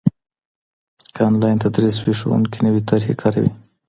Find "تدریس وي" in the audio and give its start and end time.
1.63-2.13